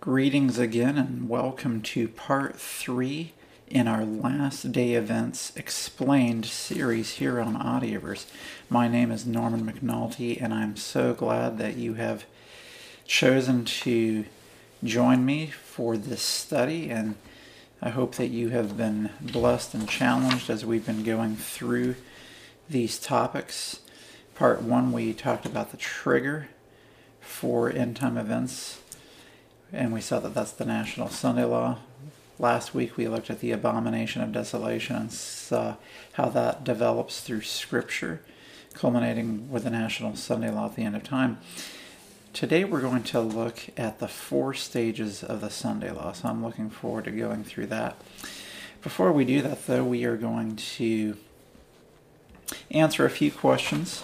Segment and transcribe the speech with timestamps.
[0.00, 3.34] Greetings again, and welcome to part three
[3.68, 8.24] in our Last Day Events Explained series here on Audioverse.
[8.70, 12.24] My name is Norman McNulty, and I'm so glad that you have
[13.06, 14.24] chosen to
[14.82, 16.88] join me for this study.
[16.88, 17.16] And
[17.82, 21.96] I hope that you have been blessed and challenged as we've been going through
[22.70, 23.80] these topics.
[24.34, 26.48] Part one, we talked about the trigger
[27.20, 28.78] for end time events
[29.72, 31.78] and we saw that that's the national Sunday law.
[32.38, 35.76] Last week we looked at the abomination of desolation and saw
[36.14, 38.22] how that develops through Scripture,
[38.74, 41.38] culminating with the national Sunday law at the end of time.
[42.32, 46.44] Today we're going to look at the four stages of the Sunday law, so I'm
[46.44, 47.96] looking forward to going through that.
[48.82, 51.16] Before we do that, though, we are going to
[52.70, 54.02] answer a few questions,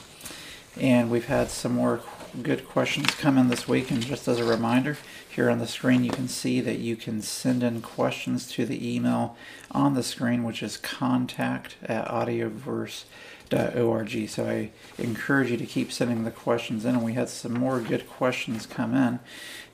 [0.79, 2.01] and we've had some more
[2.43, 3.91] good questions come in this week.
[3.91, 4.99] And just as a reminder,
[5.37, 8.97] here on the screen you can see that you can send in questions to the
[8.97, 9.37] email
[9.71, 14.29] on the screen, which is contact at audioverse.org.
[14.31, 16.95] So I encourage you to keep sending the questions in.
[16.95, 19.21] And we had some more good questions come in.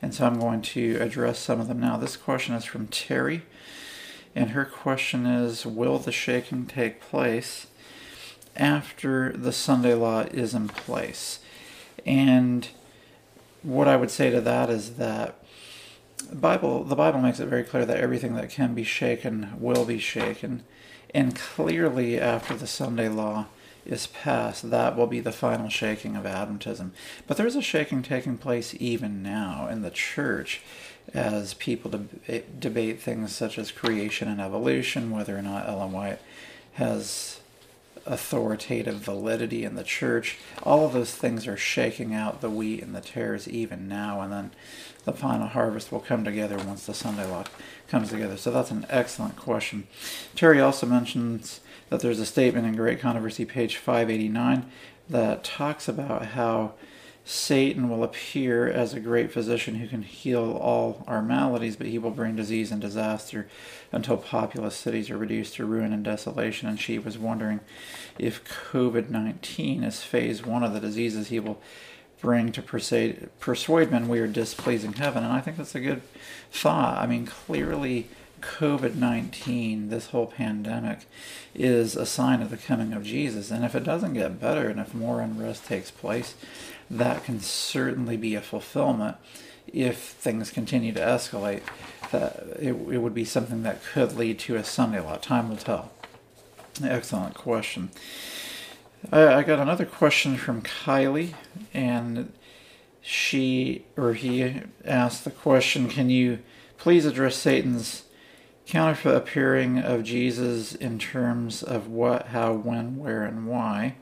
[0.02, 1.96] And so I'm going to address some of them now.
[1.96, 3.42] This question is from Terry.
[4.34, 7.68] And her question is Will the shaking take place
[8.56, 11.38] after the Sunday law is in place?
[12.04, 12.66] And
[13.62, 15.36] what I would say to that is that
[16.22, 19.98] Bible the Bible makes it very clear that everything that can be shaken will be
[19.98, 20.64] shaken.
[21.14, 23.46] And clearly after the Sunday law
[23.84, 26.90] is passed, that will be the final shaking of Adventism.
[27.26, 30.62] But there's a shaking taking place even now in the church
[31.12, 35.92] as people deb- eh, debate things such as creation and evolution, whether or not Ellen
[35.92, 36.20] White
[36.74, 37.40] has
[38.06, 40.38] authoritative validity in the church.
[40.62, 44.32] All of those things are shaking out the wheat and the tares even now, and
[44.32, 44.50] then
[45.04, 47.44] the final harvest will come together once the Sunday law
[47.88, 48.36] comes together.
[48.36, 49.86] So that's an excellent question.
[50.34, 54.70] Terry also mentions that there's a statement in Great Controversy, page 589,
[55.10, 56.74] that talks about how
[57.24, 61.98] Satan will appear as a great physician who can heal all our maladies, but he
[61.98, 63.48] will bring disease and disaster
[63.92, 66.68] until populous cities are reduced to ruin and desolation.
[66.68, 67.60] And she was wondering
[68.18, 71.60] if COVID 19 is phase one of the diseases he will
[72.22, 75.24] bring to persuade, persuade men we are displeasing heaven.
[75.24, 76.00] And I think that's a good
[76.50, 76.96] thought.
[76.96, 78.08] I mean, clearly.
[78.40, 81.06] COVID 19, this whole pandemic,
[81.54, 83.52] is a sign of the coming of Jesus.
[83.52, 86.34] And if it doesn't get better and if more unrest takes place,
[86.90, 89.16] that can certainly be a fulfillment
[89.72, 91.62] if things continue to escalate.
[92.10, 95.16] That it, it would be something that could lead to a Sunday law.
[95.16, 95.92] Time will tell.
[96.82, 97.90] Excellent question.
[99.10, 101.34] I, got another question from Kylie,
[101.74, 102.32] and
[103.00, 106.38] she or he asked the question Can you
[106.78, 108.04] please address Satan's
[108.66, 113.96] counterfeit appearing of Jesus in terms of what, how, when, where, and why?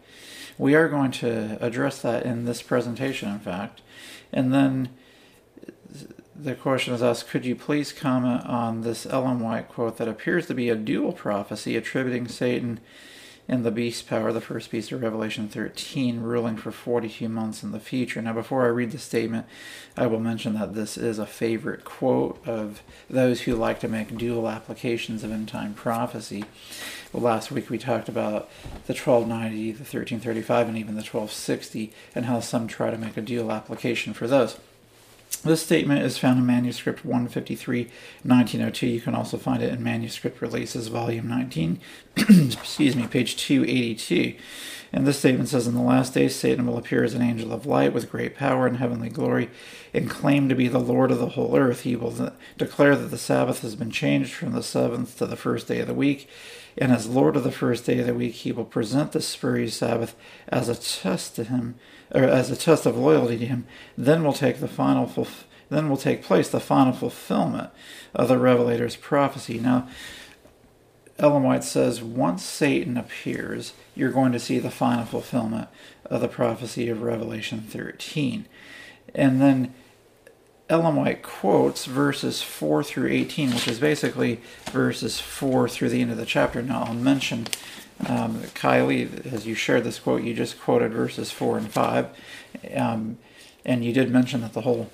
[0.59, 3.81] We are going to address that in this presentation, in fact.
[4.33, 4.91] And then
[6.37, 10.47] the question is asked Could you please comment on this Ellen White quote that appears
[10.49, 12.81] to be a dual prophecy attributing Satan
[13.49, 17.73] in the beast power, the first beast of Revelation 13, ruling for 42 months in
[17.73, 18.23] the future.
[18.23, 19.47] Now, before I read the statement,
[19.97, 24.17] I will mention that this is a favorite quote of those who like to make
[24.17, 26.45] dual applications of end time prophecy.
[27.13, 28.49] Last week we talked about
[28.87, 33.21] the 1290, the 1335, and even the 1260, and how some try to make a
[33.21, 34.59] dual application for those.
[35.43, 37.85] This statement is found in Manuscript 153,
[38.25, 38.87] 1902.
[38.87, 41.81] You can also find it in Manuscript Releases, Volume 19,
[42.17, 44.37] excuse me, page 282.
[44.93, 47.65] And this statement says, In the last days, Satan will appear as an angel of
[47.65, 49.49] light with great power and heavenly glory,
[49.95, 51.83] and claim to be the Lord of the whole earth.
[51.83, 55.69] He will declare that the Sabbath has been changed from the seventh to the first
[55.69, 56.29] day of the week,
[56.77, 59.77] and as Lord of the first day of the week, he will present the spurious
[59.77, 60.17] Sabbath
[60.49, 61.77] as a test to him
[62.13, 63.67] or as a test of loyalty to him,
[63.97, 67.71] then will take the final fulf- then will take place the final fulfillment
[68.15, 69.59] of the revelator's prophecy.
[69.59, 69.89] Now,
[71.19, 75.69] Ellen White says once Satan appears, you're going to see the final fulfillment
[76.07, 78.47] of the prophecy of Revelation 13.
[79.15, 79.75] And then
[80.71, 84.41] Ellen White quotes verses 4 through 18, which is basically
[84.71, 86.63] verses 4 through the end of the chapter.
[86.63, 87.47] Now, I'll mention
[88.07, 92.07] um, Kylie, as you shared this quote, you just quoted verses 4 and 5.
[92.75, 93.19] Um,
[93.65, 94.91] and you did mention that the whole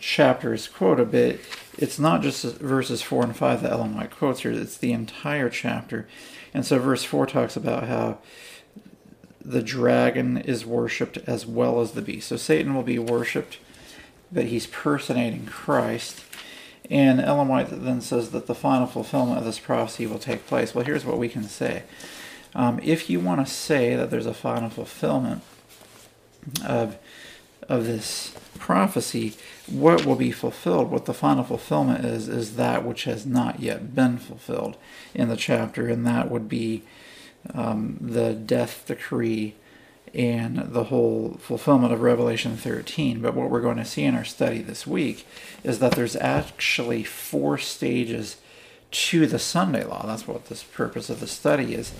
[0.00, 1.38] chapter is quoted, but
[1.78, 5.48] it's not just verses 4 and 5 that Ellen White quotes here, it's the entire
[5.48, 6.08] chapter.
[6.54, 8.18] And so verse 4 talks about how
[9.44, 12.28] the dragon is worshipped as well as the beast.
[12.28, 13.58] So Satan will be worshipped,
[14.30, 16.24] but he's personating Christ.
[16.90, 20.74] And Ellen White then says that the final fulfillment of this prophecy will take place.
[20.74, 21.84] Well, here's what we can say.
[22.54, 25.42] Um, if you want to say that there's a final fulfillment
[26.64, 26.98] of
[27.68, 29.34] of this prophecy,
[29.66, 33.94] what will be fulfilled, what the final fulfillment is, is that which has not yet
[33.94, 34.76] been fulfilled
[35.14, 36.82] in the chapter, and that would be
[37.54, 39.54] um, the death decree
[40.14, 43.20] and the whole fulfillment of Revelation 13.
[43.22, 45.26] But what we're going to see in our study this week
[45.64, 48.36] is that there's actually four stages
[48.90, 50.04] to the Sunday law.
[50.06, 51.92] That's what this purpose of the study is.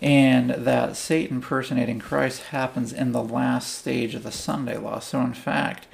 [0.00, 4.98] And that Satan personating Christ happens in the last stage of the Sunday law.
[4.98, 5.86] So, in fact,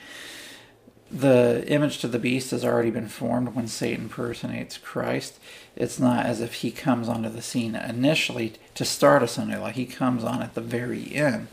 [1.11, 5.41] the image to the beast has already been formed when Satan personates Christ.
[5.75, 9.71] It's not as if he comes onto the scene initially to start a Sunday law,
[9.71, 11.49] he comes on at the very end.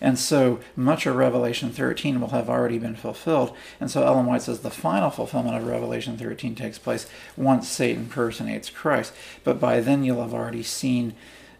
[0.00, 3.56] And so much of Revelation 13 will have already been fulfilled.
[3.80, 8.06] And so Ellen White says the final fulfillment of Revelation 13 takes place once Satan
[8.06, 9.12] personates Christ.
[9.42, 11.14] But by then you'll have already seen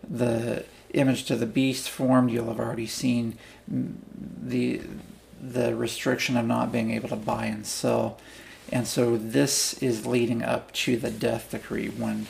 [0.09, 0.65] the
[0.95, 2.31] image to the beast formed.
[2.31, 4.81] You'll have already seen the
[5.41, 8.19] the restriction of not being able to buy and sell.
[8.71, 12.27] And so this is leading up to the death decree when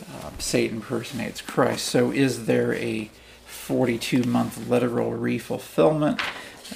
[0.00, 1.84] uh, Satan personates Christ.
[1.84, 3.10] So is there a
[3.46, 6.20] 42 month literal refulfillment?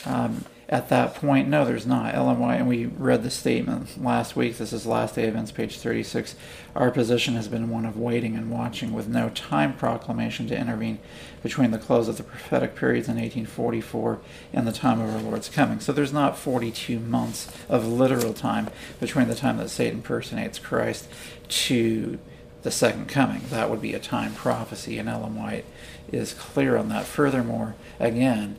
[0.06, 2.14] Um, at that point, no, there's not.
[2.14, 4.56] Ellen White, and we read the statement last week.
[4.56, 6.34] This is Last Day Events, page 36.
[6.74, 10.98] Our position has been one of waiting and watching with no time proclamation to intervene
[11.42, 14.18] between the close of the prophetic periods in 1844
[14.54, 15.78] and the time of our Lord's coming.
[15.78, 21.06] So there's not 42 months of literal time between the time that Satan personates Christ
[21.48, 22.18] to
[22.62, 23.42] the second coming.
[23.50, 25.66] That would be a time prophecy, and Ellen White
[26.10, 27.04] is clear on that.
[27.04, 28.56] Furthermore, again,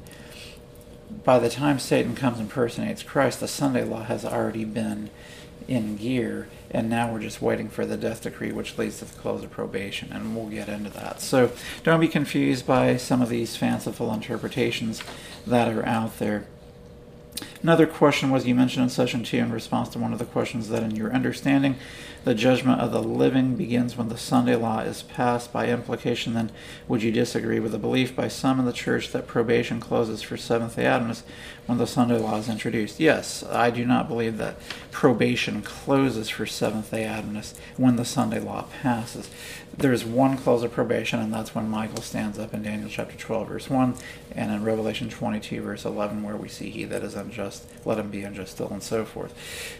[1.23, 5.09] by the time Satan comes and personates Christ, the Sunday law has already been
[5.67, 9.13] in gear, and now we're just waiting for the death decree, which leads to the
[9.13, 11.21] close of probation, and we'll get into that.
[11.21, 11.51] So
[11.83, 15.01] don't be confused by some of these fanciful interpretations
[15.47, 16.45] that are out there.
[17.61, 20.69] Another question was you mentioned in session two in response to one of the questions
[20.69, 21.77] that in your understanding
[22.23, 25.51] the judgment of the living begins when the Sunday law is passed.
[25.51, 26.51] By implication, then,
[26.87, 30.37] would you disagree with the belief by some in the church that probation closes for
[30.37, 31.27] Seventh day Adventists
[31.65, 32.99] when the Sunday law is introduced?
[32.99, 34.55] Yes, I do not believe that
[34.91, 39.29] probation closes for Seventh day Adventists when the Sunday law passes.
[39.75, 43.47] There's one close of probation, and that's when Michael stands up in Daniel chapter 12,
[43.47, 43.95] verse 1,
[44.35, 48.11] and in Revelation 22, verse 11, where we see, He that is unjust, let him
[48.11, 49.33] be unjust still, and so forth.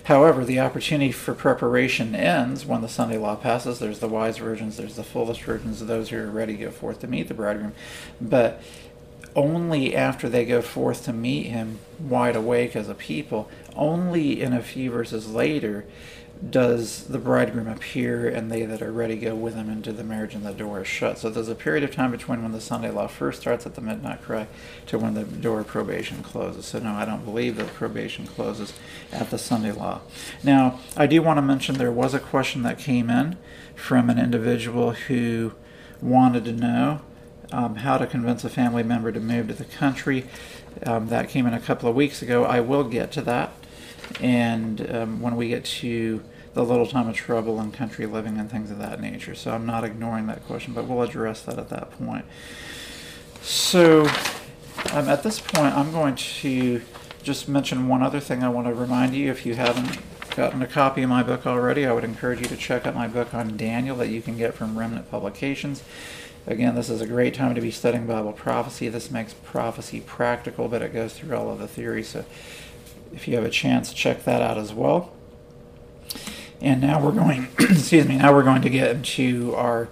[0.05, 3.77] However, the opportunity for preparation ends when the Sunday law passes.
[3.77, 6.99] There's the wise virgins, there's the foolish virgins, those who are ready to go forth
[7.01, 7.73] to meet the bridegroom.
[8.19, 8.61] But
[9.35, 14.53] only after they go forth to meet him wide awake as a people, only in
[14.53, 15.85] a few verses later
[16.49, 20.35] does the bridegroom appear and they that are ready go with him into the marriage
[20.35, 21.17] and the door is shut.
[21.17, 23.81] So there's a period of time between when the Sunday law first starts at the
[23.81, 24.47] midnight cry
[24.87, 26.65] to when the door of probation closes.
[26.65, 28.73] So no, I don't believe that probation closes
[29.11, 30.01] at the Sunday law.
[30.43, 33.37] Now, I do want to mention there was a question that came in
[33.75, 35.53] from an individual who
[36.01, 37.01] wanted to know
[37.53, 40.25] um, how to convince a family member to move to the country.
[40.85, 42.43] Um, that came in a couple of weeks ago.
[42.43, 43.51] I will get to that.
[44.19, 46.23] And um, when we get to
[46.55, 49.35] the little time of trouble and country living and things of that nature.
[49.35, 52.25] So I'm not ignoring that question, but we'll address that at that point.
[53.41, 54.07] So
[54.91, 56.81] um, at this point, I'm going to
[57.23, 59.31] just mention one other thing I want to remind you.
[59.31, 59.99] If you haven't
[60.35, 63.07] gotten a copy of my book already, I would encourage you to check out my
[63.07, 65.83] book on Daniel that you can get from Remnant Publications.
[66.45, 68.89] Again, this is a great time to be studying Bible prophecy.
[68.89, 72.03] This makes prophecy practical, but it goes through all of the theory.
[72.03, 72.25] So
[73.13, 75.13] if you have a chance, check that out as well.
[76.59, 79.87] And now we're going, excuse me, now we're going to get into our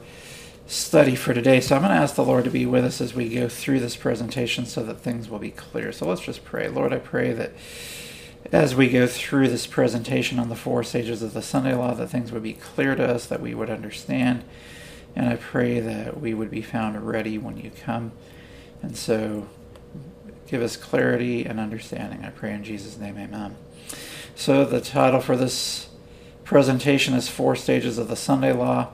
[0.68, 1.62] study for today.
[1.62, 3.80] So I'm going to ask the Lord to be with us as we go through
[3.80, 5.94] this presentation so that things will be clear.
[5.94, 6.68] So let's just pray.
[6.68, 7.52] Lord, I pray that
[8.52, 12.08] as we go through this presentation on the four stages of the Sunday law, that
[12.08, 14.44] things would be clear to us, that we would understand.
[15.16, 18.12] And I pray that we would be found ready when you come.
[18.82, 19.48] And so
[20.48, 22.24] give us clarity and understanding.
[22.24, 23.56] I pray in Jesus' name, amen.
[24.36, 25.90] So the title for this
[26.44, 28.90] presentation is Four Stages of the Sunday Law.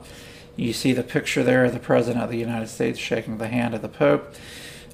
[0.56, 3.74] You see the picture there of the President of the United States shaking the hand
[3.74, 4.34] of the Pope.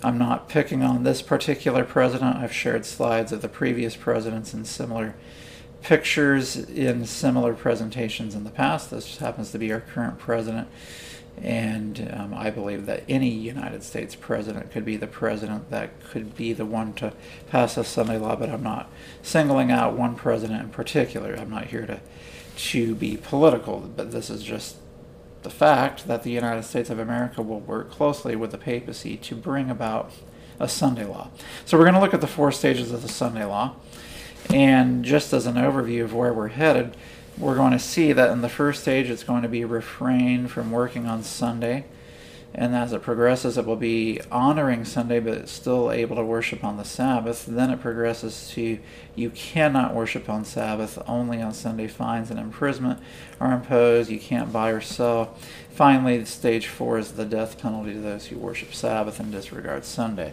[0.03, 2.37] I'm not picking on this particular president.
[2.37, 5.15] I've shared slides of the previous presidents and similar
[5.83, 8.91] pictures in similar presentations in the past.
[8.91, 10.69] This happens to be our current president.
[11.43, 16.37] And um, I believe that any United States president could be the president that could
[16.37, 17.13] be the one to
[17.49, 18.91] pass a Sunday law, but I'm not
[19.23, 21.35] singling out one president in particular.
[21.35, 22.01] I'm not here to
[22.57, 24.77] to be political, but this is just
[25.43, 29.35] the fact that the United States of America will work closely with the papacy to
[29.35, 30.13] bring about
[30.59, 31.31] a Sunday law.
[31.65, 33.77] So we're going to look at the four stages of the Sunday law.
[34.51, 36.97] And just as an overview of where we're headed,
[37.39, 40.71] we're going to see that in the first stage it's going to be refrain from
[40.71, 41.85] working on Sunday.
[42.57, 46.77] And as it progresses, it will be honoring Sunday but still able to worship on
[46.77, 47.47] the Sabbath.
[47.47, 48.79] Then it progresses to
[49.17, 51.89] you cannot worship on Sabbath, only on Sunday.
[51.89, 53.01] Fines and imprisonment
[53.41, 54.09] are imposed.
[54.09, 55.35] You can't buy or sell.
[55.71, 60.33] Finally, stage four is the death penalty to those who worship Sabbath and disregard Sunday.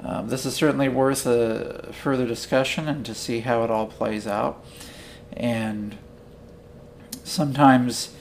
[0.00, 4.26] Um, this is certainly worth a further discussion and to see how it all plays
[4.26, 4.64] out.
[5.32, 5.96] And
[7.26, 8.14] sometimes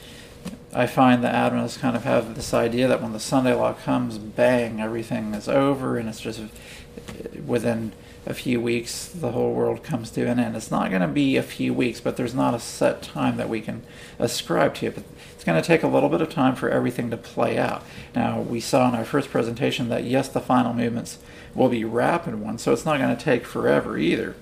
[0.74, 4.18] I find that Adventists kind of have this idea that when the Sunday law comes,
[4.18, 6.42] bang, everything is over, and it's just
[7.46, 7.94] within
[8.26, 10.56] a few weeks the whole world comes to an end.
[10.56, 13.48] It's not going to be a few weeks, but there's not a set time that
[13.48, 13.84] we can
[14.18, 14.96] ascribe to it.
[14.96, 17.84] But it's going to take a little bit of time for everything to play out.
[18.16, 21.20] Now, we saw in our first presentation that yes, the final movements
[21.54, 24.36] will be rapid ones, so it's not going to take forever either.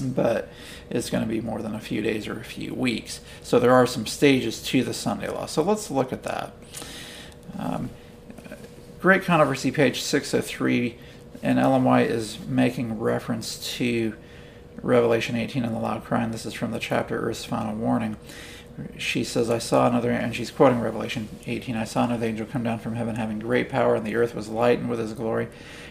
[0.00, 0.48] But
[0.90, 3.20] it's going to be more than a few days or a few weeks.
[3.42, 5.46] So there are some stages to the Sunday law.
[5.46, 6.52] So let's look at that.
[7.58, 7.90] Um,
[9.00, 10.98] Great Controversy, page 603,
[11.42, 14.14] and White is making reference to
[14.82, 16.30] Revelation 18 and the loud crying.
[16.30, 18.16] This is from the chapter Earth's Final Warning
[18.96, 22.62] she says, I saw another, and she's quoting Revelation 18, I saw another angel come
[22.62, 25.48] down from heaven having great power, and the earth was lightened with his glory.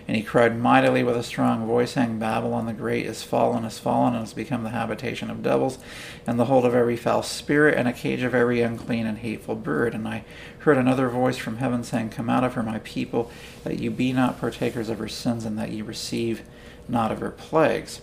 [0.08, 3.78] And he cried mightily with a strong voice, saying, Babylon the Great is fallen, is
[3.78, 5.80] fallen, and has become the habitation of devils,
[6.26, 9.56] and the hold of every foul spirit, and a cage of every unclean and hateful
[9.56, 9.94] bird.
[9.94, 10.24] And I
[10.60, 13.32] heard another voice from heaven saying, Come out of her, my people,
[13.66, 16.44] that you be not partakers of her sins, and that ye receive
[16.88, 18.00] not of her plagues.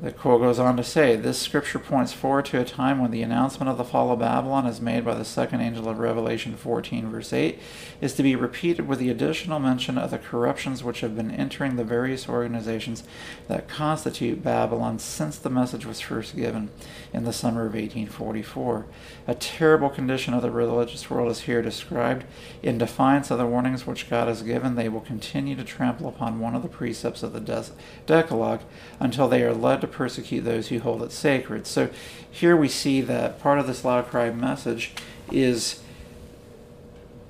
[0.00, 3.22] The quote goes on to say, This scripture points forward to a time when the
[3.22, 7.10] announcement of the fall of Babylon, as made by the second angel of Revelation 14,
[7.10, 7.58] verse 8,
[8.00, 11.76] is to be repeated with the additional mention of the corruptions which have been entering
[11.76, 13.04] the various organizations
[13.48, 16.70] that constitute Babylon since the message was first given
[17.14, 18.86] in the summer of 1844.
[19.28, 22.24] A terrible condition of the religious world is here described.
[22.62, 26.40] In defiance of the warnings which God has given, they will continue to trample upon
[26.40, 27.72] one of the precepts of the
[28.04, 28.62] Decalogue
[28.98, 31.66] until they are led to persecute those who hold it sacred.
[31.66, 31.88] So
[32.28, 34.92] here we see that part of this loud cry message
[35.30, 35.80] is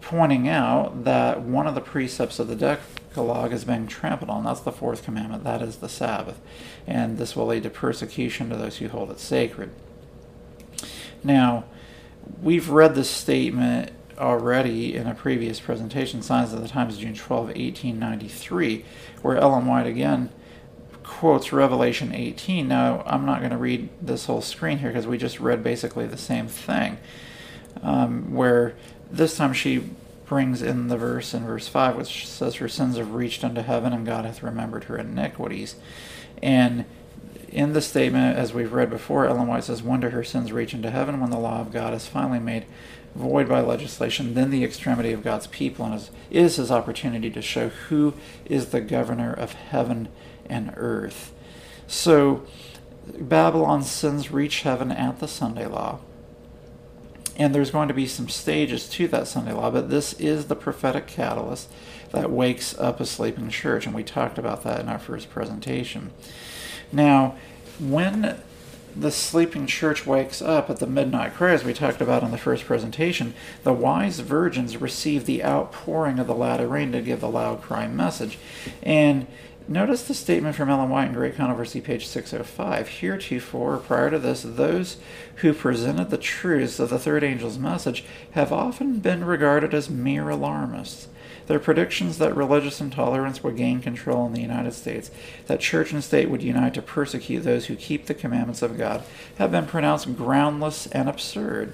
[0.00, 4.44] pointing out that one of the precepts of the Decalogue is being trampled on.
[4.44, 6.40] That's the fourth commandment, that is the Sabbath.
[6.86, 9.70] And this will lead to persecution to those who hold it sacred.
[11.22, 11.64] Now,
[12.42, 17.46] we've read this statement already in a previous presentation, Signs of the Times, June 12,
[17.46, 18.84] 1893,
[19.22, 20.30] where Ellen White again
[21.02, 22.66] quotes Revelation 18.
[22.66, 26.06] Now, I'm not going to read this whole screen here because we just read basically
[26.06, 26.98] the same thing,
[27.82, 28.74] um, where
[29.10, 29.90] this time she
[30.26, 33.92] brings in the verse in verse 5, which says, Her sins have reached unto heaven,
[33.92, 35.76] and God hath remembered her iniquities.
[36.44, 36.84] And
[37.48, 40.74] in the statement, as we've read before, Ellen White says, When do her sins reach
[40.74, 41.20] into heaven?
[41.20, 42.66] When the law of God is finally made
[43.14, 47.70] void by legislation, then the extremity of God's people is, is his opportunity to show
[47.70, 48.12] who
[48.44, 50.08] is the governor of heaven
[50.44, 51.32] and earth.
[51.86, 52.44] So
[53.18, 56.00] Babylon's sins reach heaven at the Sunday law.
[57.36, 60.56] And there's going to be some stages to that Sunday law, but this is the
[60.56, 61.70] prophetic catalyst
[62.14, 66.10] that wakes up a sleeping church, and we talked about that in our first presentation.
[66.92, 67.36] Now,
[67.78, 68.38] when
[68.96, 72.38] the sleeping church wakes up at the midnight cry, as we talked about in the
[72.38, 77.28] first presentation, the wise virgins receive the outpouring of the latter rain to give the
[77.28, 78.38] loud cry message.
[78.82, 79.26] And
[79.66, 82.86] Notice the statement from Ellen White in Great Controversy, page 605.
[82.86, 84.98] Heretofore, prior to this, those
[85.36, 90.28] who presented the truths of the third angel's message have often been regarded as mere
[90.28, 91.08] alarmists.
[91.46, 95.10] Their predictions that religious intolerance would gain control in the United States,
[95.46, 99.02] that church and state would unite to persecute those who keep the commandments of God,
[99.38, 101.72] have been pronounced groundless and absurd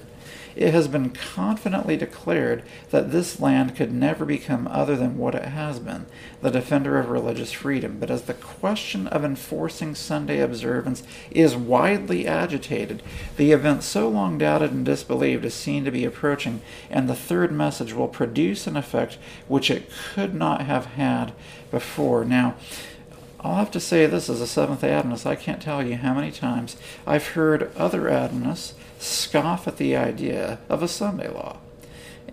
[0.55, 5.45] it has been confidently declared that this land could never become other than what it
[5.45, 6.05] has been,
[6.41, 7.97] the defender of religious freedom.
[7.99, 13.01] But as the question of enforcing Sunday observance is widely agitated,
[13.37, 17.51] the event so long doubted and disbelieved is seen to be approaching, and the third
[17.51, 19.17] message will produce an effect
[19.47, 21.33] which it could not have had
[21.71, 22.25] before.
[22.25, 22.55] Now,
[23.43, 25.25] I'll have to say this as a Seventh Adventist.
[25.25, 26.77] I can't tell you how many times
[27.07, 31.57] I've heard other Adventists scoff at the idea of a Sunday law.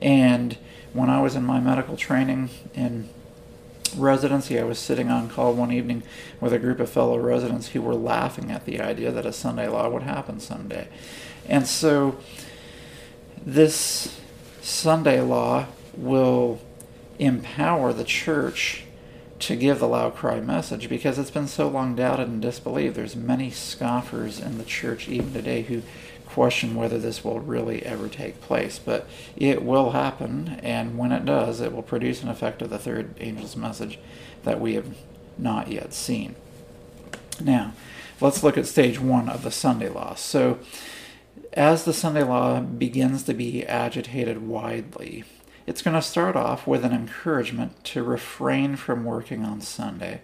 [0.01, 0.57] And
[0.93, 3.09] when I was in my medical training in
[3.97, 6.03] residency, I was sitting on call one evening
[6.41, 9.67] with a group of fellow residents who were laughing at the idea that a Sunday
[9.67, 10.89] law would happen someday.
[11.49, 12.19] And so
[13.45, 14.21] this
[14.61, 16.61] Sunday law will
[17.19, 18.85] empower the church
[19.39, 22.97] to give the loud cry message because it's been so long doubted and disbelieved.
[22.97, 25.83] There's many scoffers in the church even today who
[26.39, 28.79] question whether this will really ever take place.
[28.79, 32.79] But it will happen, and when it does, it will produce an effect of the
[32.79, 33.99] third angel's message
[34.45, 34.97] that we have
[35.37, 36.37] not yet seen.
[37.41, 37.73] Now,
[38.21, 40.15] let's look at stage one of the Sunday law.
[40.15, 40.61] So,
[41.55, 45.25] as the Sunday law begins to be agitated widely,
[45.67, 50.21] it's going to start off with an encouragement to refrain from working on Sunday.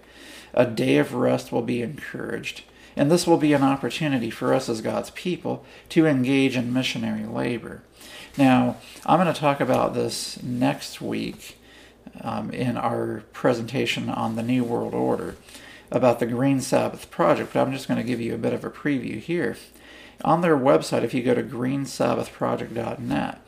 [0.53, 2.63] A day of rest will be encouraged,
[2.97, 7.25] and this will be an opportunity for us as God's people to engage in missionary
[7.25, 7.83] labor.
[8.37, 11.59] Now, I'm going to talk about this next week
[12.21, 15.37] um, in our presentation on the New World Order
[15.91, 18.65] about the Green Sabbath Project, but I'm just going to give you a bit of
[18.65, 19.57] a preview here.
[20.25, 23.41] On their website, if you go to greensabbathproject.net,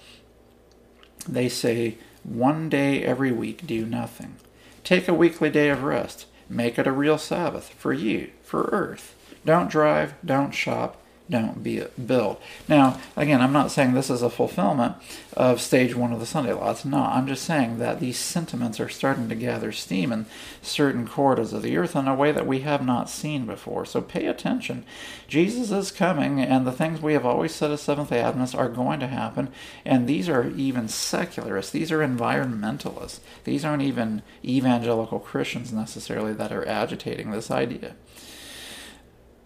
[1.28, 4.36] they say one day every week do nothing.
[4.84, 6.26] Take a weekly day of rest.
[6.48, 9.15] Make it a real Sabbath for you, for Earth.
[9.46, 11.00] Don't drive, don't shop,
[11.30, 12.36] don't be build.
[12.68, 14.96] Now, again, I'm not saying this is a fulfillment
[15.36, 16.70] of stage one of the Sunday law.
[16.70, 17.14] It's not.
[17.14, 20.26] I'm just saying that these sentiments are starting to gather steam in
[20.62, 23.84] certain corridors of the earth in a way that we have not seen before.
[23.84, 24.84] So pay attention.
[25.28, 28.68] Jesus is coming, and the things we have always said as Seventh day Adventists are
[28.68, 29.48] going to happen.
[29.84, 31.72] And these are even secularists.
[31.72, 33.20] These are environmentalists.
[33.44, 37.94] These aren't even evangelical Christians necessarily that are agitating this idea.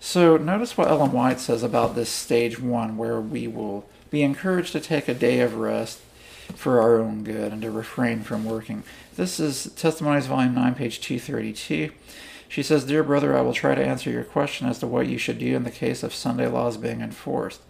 [0.03, 4.73] So notice what Ellen White says about this stage one, where we will be encouraged
[4.73, 6.01] to take a day of rest
[6.57, 8.83] for our own good and to refrain from working.
[9.17, 11.93] This is Testimonies, Volume 9, page 232.
[12.49, 15.19] She says, Dear brother, I will try to answer your question as to what you
[15.19, 17.61] should do in the case of Sunday laws being enforced.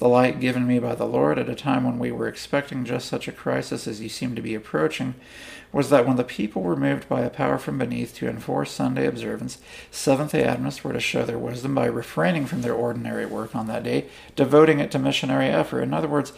[0.00, 3.06] The light given me by the Lord at a time when we were expecting just
[3.06, 5.14] such a crisis as you seem to be approaching
[5.72, 9.06] was that when the people were moved by a power from beneath to enforce Sunday
[9.06, 9.58] observance,
[9.90, 13.66] Seventh day Adventists were to show their wisdom by refraining from their ordinary work on
[13.66, 15.82] that day, devoting it to missionary effort.
[15.82, 16.32] In other words,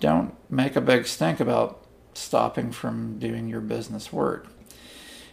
[0.00, 1.84] don't make a big stink about
[2.14, 4.46] stopping from doing your business work.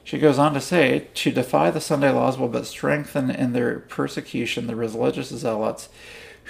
[0.03, 3.79] She goes on to say, to defy the Sunday laws will but strengthen in their
[3.79, 5.87] persecution the religious zealots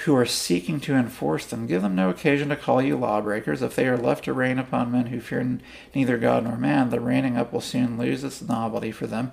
[0.04, 1.68] who are seeking to enforce them.
[1.68, 3.62] Give them no occasion to call you lawbreakers.
[3.62, 5.58] If they are left to rein upon men who fear
[5.94, 9.32] neither God nor man, the reining up will soon lose its novelty for them,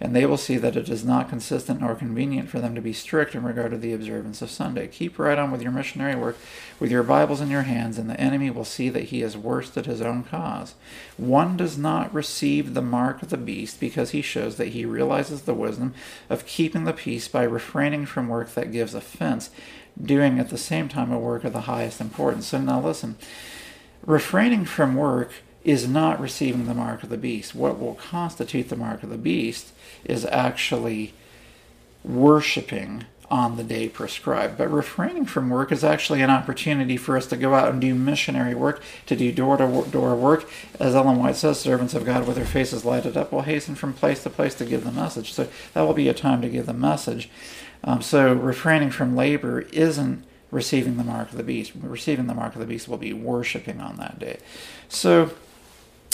[0.00, 2.92] and they will see that it is not consistent nor convenient for them to be
[2.92, 4.86] strict in regard to the observance of Sunday.
[4.86, 6.38] Keep right on with your missionary work
[6.78, 9.86] with your Bibles in your hands, and the enemy will see that he has worsted
[9.86, 10.74] his own cause.
[11.16, 15.42] One does not receive the mark of the beast because he shows that he realizes
[15.42, 15.92] the wisdom
[16.30, 19.50] of keeping the peace by refraining from work that gives offense
[20.02, 22.48] doing at the same time a work of the highest importance.
[22.48, 23.16] So now listen,
[24.04, 27.54] refraining from work is not receiving the mark of the beast.
[27.54, 29.72] What will constitute the mark of the beast
[30.04, 31.14] is actually
[32.04, 34.58] worshiping on the day prescribed.
[34.58, 37.94] But refraining from work is actually an opportunity for us to go out and do
[37.94, 40.48] missionary work, to do door to door work.
[40.78, 43.94] As Ellen White says, servants of God with their faces lighted up will hasten from
[43.94, 45.32] place to place to give the message.
[45.32, 47.30] So that will be a time to give the message.
[47.84, 51.72] Um, so refraining from labor isn't receiving the mark of the beast.
[51.80, 54.38] Receiving the mark of the beast will be worshiping on that day.
[54.88, 55.30] So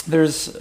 [0.05, 0.57] there's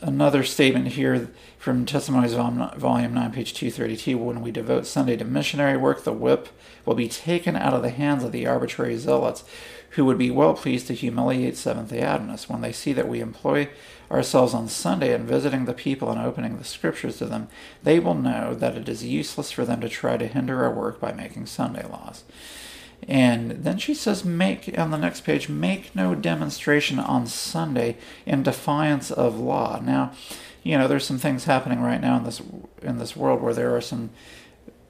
[0.00, 4.16] another statement here from Testimonies Volume 9, page 232.
[4.18, 6.48] When we devote Sunday to missionary work, the whip
[6.84, 9.42] will be taken out of the hands of the arbitrary zealots
[9.90, 13.20] who would be well pleased to humiliate Seventh day Adventists when they see that we
[13.20, 13.68] employ
[14.10, 17.48] ourselves on Sunday and visiting the people and opening the scriptures to them,
[17.82, 21.00] they will know that it is useless for them to try to hinder our work
[21.00, 22.24] by making Sunday laws.
[23.06, 28.42] And then she says, make on the next page, make no demonstration on Sunday in
[28.42, 29.80] defiance of law.
[29.82, 30.12] Now,
[30.62, 32.40] you know, there's some things happening right now in this
[32.82, 34.10] in this world where there are some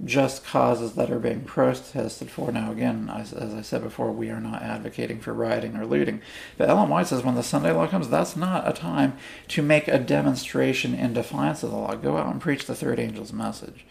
[0.04, 2.50] just causes that are being protested for.
[2.50, 6.20] Now, again, as, as, I said before, we are not advocating for rioting or looting.
[6.58, 9.16] But Ellen White says when the Sunday law comes, that's not a time
[9.48, 11.94] to make a demonstration in defiance of the law.
[11.94, 13.86] Go out and preach the third angel's message.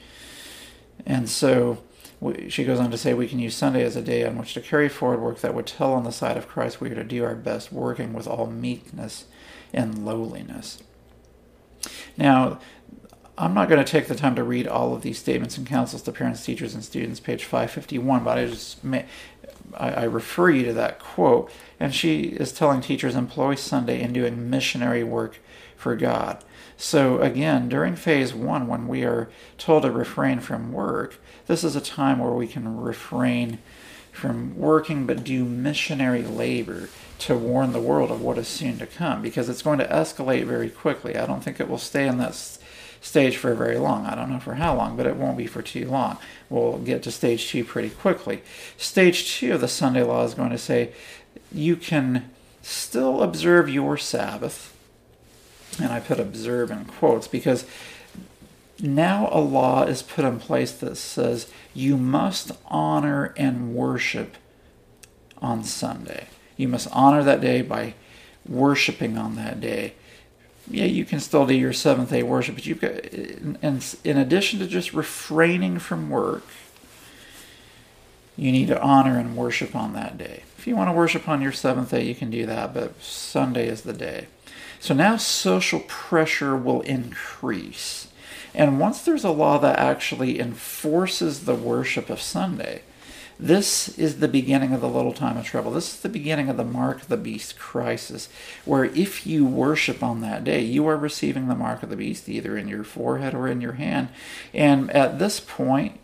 [1.05, 1.81] And so
[2.19, 4.53] we, she goes on to say we can use Sunday as a day on which
[4.55, 7.03] to carry forward work that would tell on the side of Christ we are to
[7.03, 9.25] do our best, working with all meekness
[9.73, 10.83] and lowliness.
[12.17, 12.59] Now,
[13.37, 16.03] I'm not going to take the time to read all of these statements and counsels
[16.03, 19.05] to parents, teachers, and students, page 551, but I just may,
[19.75, 21.51] I, I refer you to that quote.
[21.79, 25.39] And she is telling teachers employ Sunday in doing missionary work
[25.75, 26.43] for God.
[26.77, 31.75] So again, during phase one, when we are told to refrain from work, this is
[31.75, 33.59] a time where we can refrain
[34.11, 36.87] from working, but do missionary labor
[37.19, 40.45] to warn the world of what is soon to come because it's going to escalate
[40.45, 41.17] very quickly.
[41.17, 42.35] I don't think it will stay in that
[43.03, 44.05] stage for very long.
[44.05, 46.17] I don't know for how long, but it won't be for too long.
[46.49, 48.41] We'll get to stage two pretty quickly.
[48.77, 50.93] Stage two of the Sunday law is going to say
[51.51, 54.75] you can still observe your Sabbath.
[55.81, 57.65] And I put observe in quotes because
[58.79, 64.37] now a law is put in place that says you must honor and worship
[65.41, 66.27] on Sunday.
[66.55, 67.95] You must honor that day by
[68.47, 69.95] worshiping on that day.
[70.69, 72.91] Yeah, you can still do your seventh day worship, but you've got,
[73.61, 76.45] and in addition to just refraining from work,
[78.37, 80.43] you need to honor and worship on that day.
[80.57, 83.67] If you want to worship on your seventh day, you can do that, but Sunday
[83.67, 84.27] is the day.
[84.79, 88.07] So now social pressure will increase.
[88.53, 92.83] And once there's a law that actually enforces the worship of Sunday,
[93.39, 95.71] this is the beginning of the little time of trouble.
[95.71, 98.29] This is the beginning of the mark of the beast crisis,
[98.65, 102.29] where if you worship on that day, you are receiving the mark of the beast
[102.29, 104.09] either in your forehead or in your hand.
[104.53, 105.99] And at this point,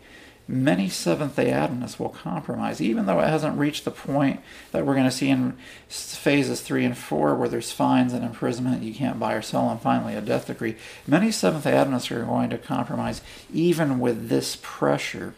[0.48, 4.40] many Seventh day Adventists will compromise, even though it hasn't reached the point
[4.72, 5.56] that we're going to see in
[5.88, 9.80] phases three and four, where there's fines and imprisonment, you can't buy or sell, and
[9.80, 10.76] finally a death decree.
[11.06, 15.34] Many Seventh day Adventists are going to compromise, even with this pressure.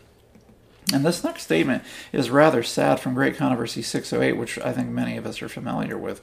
[0.93, 5.17] And this next statement is rather sad from Great Controversy 608, which I think many
[5.17, 6.23] of us are familiar with,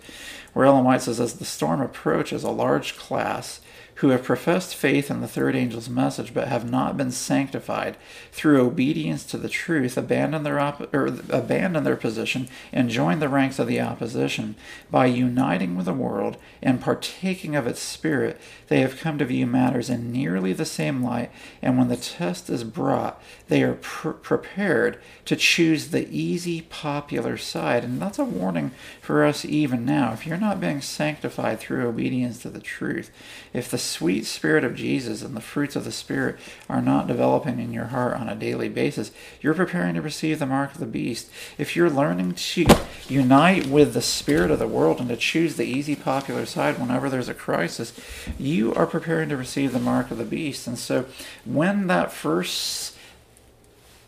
[0.53, 3.61] where Ellen White says, As the storm approaches, a large class
[3.99, 7.97] who have professed faith in the third angel's message but have not been sanctified
[8.31, 13.27] through obedience to the truth abandon their op- or abandon their position and join the
[13.27, 14.55] ranks of the opposition.
[14.89, 19.45] By uniting with the world and partaking of its spirit they have come to view
[19.45, 21.29] matters in nearly the same light
[21.61, 27.35] and when the test is brought they are pr- prepared to choose the easy popular
[27.35, 27.83] side.
[27.83, 30.13] And that's a warning for us even now.
[30.13, 33.11] If you're not being sanctified through obedience to the truth
[33.53, 36.37] if the sweet spirit of Jesus and the fruits of the Spirit
[36.69, 40.45] are not developing in your heart on a daily basis, you're preparing to receive the
[40.45, 41.29] mark of the beast.
[41.57, 42.65] If you're learning to
[43.07, 47.09] unite with the spirit of the world and to choose the easy, popular side whenever
[47.09, 47.93] there's a crisis,
[48.37, 50.67] you are preparing to receive the mark of the beast.
[50.67, 51.05] And so
[51.45, 52.95] when that first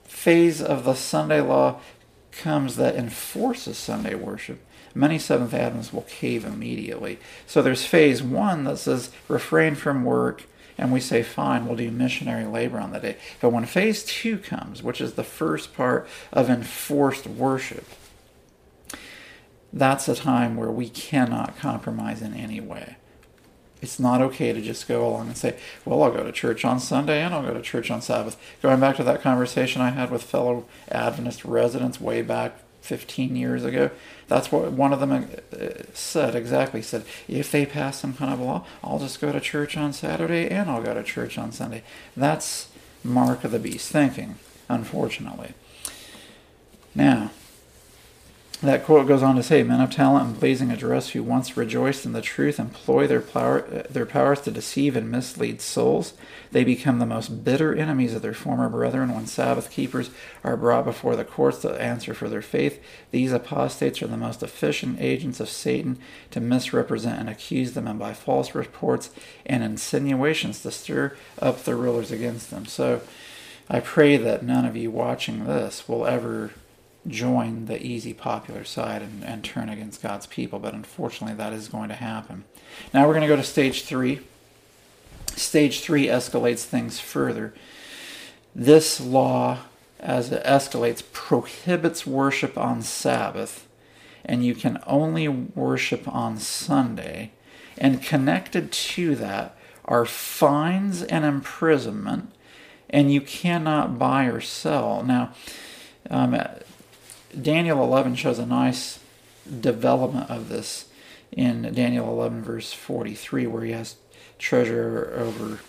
[0.04, 1.80] phase of the Sunday law
[2.32, 4.64] comes that enforces Sunday worship,
[4.96, 7.20] many Seventh Adventists will cave immediately.
[7.48, 10.44] So there's phase one that says refrain from work,
[10.78, 13.18] and we say, fine, we'll do missionary labor on the day.
[13.40, 17.86] But when phase two comes, which is the first part of enforced worship,
[19.74, 22.98] that's a time where we cannot compromise in any way.
[23.82, 26.80] It's not okay to just go along and say, well, I'll go to church on
[26.80, 28.38] Sunday and I'll go to church on Sabbath.
[28.62, 33.64] Going back to that conversation I had with fellow Adventist residents way back 15 years
[33.64, 33.92] ago,
[34.28, 36.82] that's what one of them uh, said exactly.
[36.82, 40.50] Said, if they pass some kind of law, I'll just go to church on Saturday
[40.50, 41.84] and I'll go to church on Sunday.
[42.18, 42.70] That's
[43.04, 44.36] mark of the beast thinking,
[44.70, 45.54] unfortunately.
[46.94, 47.32] Now,
[48.62, 52.06] that quote goes on to say, Men of talent and blazing address who once rejoiced
[52.06, 56.14] in the truth employ their, power, their powers to deceive and mislead souls.
[56.52, 60.12] They become the most bitter enemies of their former brethren when Sabbath keepers
[60.44, 62.80] are brought before the courts to answer for their faith.
[63.10, 65.98] These apostates are the most efficient agents of Satan
[66.30, 69.10] to misrepresent and accuse them, and by false reports
[69.44, 72.68] and insinuations to stir up the rulers against them.
[72.68, 73.02] So
[73.70, 76.52] I pray that none of you watching this will ever
[77.08, 81.68] join the easy popular side and, and turn against God's people, but unfortunately that is
[81.68, 82.44] going to happen.
[82.94, 84.20] Now we're going to go to stage three.
[85.36, 87.54] Stage three escalates things further.
[88.54, 89.60] This law,
[90.00, 93.68] as it escalates, prohibits worship on Sabbath,
[94.24, 97.32] and you can only worship on Sunday.
[97.78, 102.32] And connected to that are fines and imprisonment,
[102.90, 105.02] and you cannot buy or sell.
[105.02, 105.34] Now,
[106.10, 106.40] um,
[107.40, 109.00] Daniel 11 shows a nice
[109.60, 110.86] development of this
[111.32, 113.96] in Daniel 11, verse 43, where he has
[114.38, 115.60] treasure over,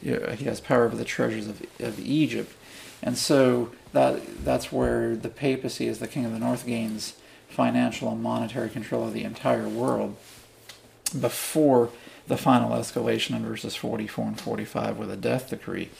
[0.00, 2.52] he has power over the treasures of, of Egypt.
[3.02, 7.14] And so that that's where the papacy, as the king of the north, gains
[7.48, 10.16] financial and monetary control of the entire world
[11.18, 11.90] before
[12.26, 15.90] the final escalation in verses 44 and 45 with a death decree.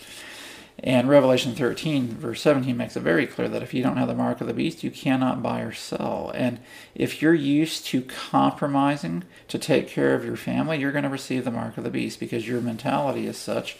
[0.80, 4.14] And Revelation 13, verse 17, makes it very clear that if you don't have the
[4.14, 6.30] mark of the beast, you cannot buy or sell.
[6.34, 6.60] And
[6.94, 11.44] if you're used to compromising to take care of your family, you're going to receive
[11.44, 13.76] the mark of the beast because your mentality is such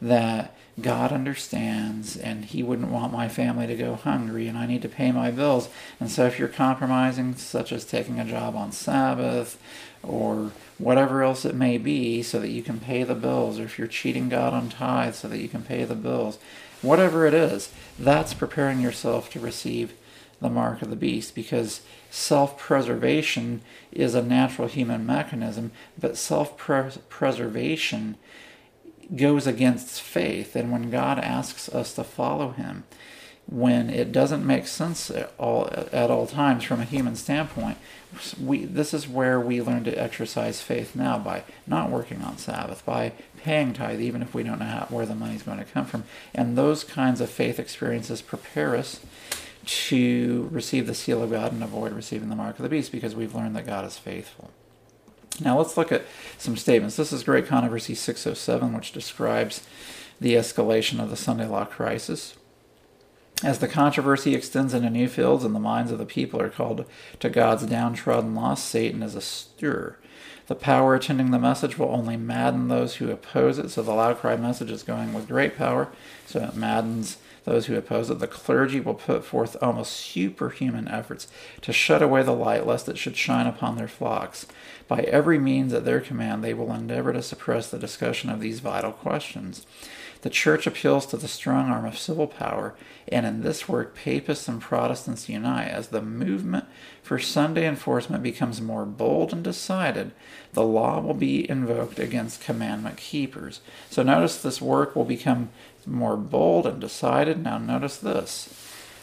[0.00, 4.82] that God understands and He wouldn't want my family to go hungry and I need
[4.82, 5.68] to pay my bills.
[5.98, 9.58] And so if you're compromising, such as taking a job on Sabbath
[10.02, 13.78] or whatever else it may be, so that you can pay the bills, or if
[13.78, 16.38] you're cheating God on tithes so that you can pay the bills,
[16.82, 19.94] whatever it is, that's preparing yourself to receive
[20.40, 26.58] the mark of the beast because self preservation is a natural human mechanism, but self
[26.58, 28.16] preservation
[29.14, 30.56] goes against faith.
[30.56, 32.84] And when God asks us to follow Him,
[33.48, 37.78] when it doesn't make sense at all, at all times from a human standpoint,
[38.42, 42.84] we, this is where we learn to exercise faith now by not working on Sabbath,
[42.84, 45.86] by paying tithe, even if we don't know how, where the money's going to come
[45.86, 46.04] from.
[46.34, 49.00] And those kinds of faith experiences prepare us
[49.66, 53.14] to receive the seal of God and avoid receiving the mark of the beast because
[53.14, 54.50] we've learned that God is faithful.
[55.40, 56.06] Now let's look at
[56.38, 56.96] some statements.
[56.96, 59.66] This is Great Controversy 607, which describes
[60.20, 62.36] the escalation of the Sunday law crisis.
[63.44, 66.86] As the controversy extends into new fields and the minds of the people are called
[67.20, 69.98] to God's downtrodden lost, Satan is a stir.
[70.46, 73.68] The power attending the message will only madden those who oppose it.
[73.70, 75.88] So the loud cry message is going with great power,
[76.24, 78.18] so it maddens those who oppose it.
[78.18, 81.28] The clergy will put forth almost superhuman efforts
[81.62, 84.46] to shut away the light, lest it should shine upon their flocks.
[84.88, 88.60] By every means at their command, they will endeavor to suppress the discussion of these
[88.60, 89.64] vital questions.
[90.22, 92.74] The Church appeals to the strong arm of civil power,
[93.06, 95.68] and in this work, Papists and Protestants unite.
[95.68, 96.64] As the movement
[97.02, 100.10] for Sunday enforcement becomes more bold and decided,
[100.52, 103.60] the law will be invoked against commandment keepers.
[103.88, 105.50] So notice this work will become
[105.86, 107.42] more bold and decided.
[107.42, 108.52] Now, notice this.